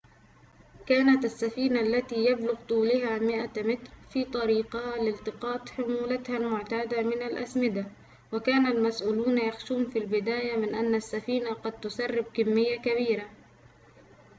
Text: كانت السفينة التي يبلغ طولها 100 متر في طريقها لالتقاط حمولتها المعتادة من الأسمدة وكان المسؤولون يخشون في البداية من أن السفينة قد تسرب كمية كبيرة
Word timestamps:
كانت 0.87 1.25
السفينة 1.25 1.79
التي 1.79 2.15
يبلغ 2.25 2.53
طولها 2.69 3.19
100 3.19 3.47
متر 3.57 3.77
في 4.09 4.23
طريقها 4.25 4.97
لالتقاط 5.03 5.69
حمولتها 5.69 6.37
المعتادة 6.37 7.01
من 7.01 7.21
الأسمدة 7.21 7.85
وكان 8.33 8.65
المسؤولون 8.65 9.37
يخشون 9.37 9.85
في 9.89 9.99
البداية 9.99 10.57
من 10.57 10.75
أن 10.75 10.95
السفينة 10.95 11.53
قد 11.53 11.71
تسرب 11.81 12.25
كمية 12.33 12.77
كبيرة 12.77 13.29